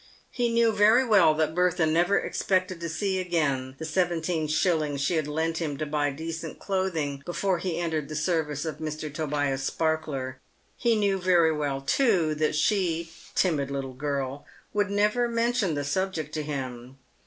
[0.31, 5.13] He knew very well that Bertha never expected to see again the seventeen shillings she
[5.13, 9.13] had lent him to buy decent clothing before he entered the service of Mr.
[9.13, 10.39] Tobias Sparkler.
[10.75, 14.43] He knew very well, too, that she— timid little girl—
[14.73, 16.97] would never mention the subject to him.